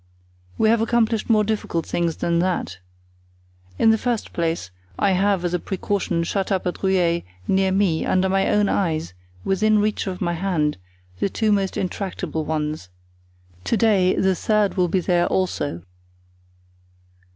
[0.57, 2.79] We have accomplished more difficult things than that.
[3.77, 8.03] In the first place I have as a precaution shut up at Rueil, near me,
[8.03, 9.13] under my own eyes,
[9.45, 10.79] within reach of my hand,
[11.19, 12.89] the two most intractable ones.
[13.65, 15.83] To day the third will be there also."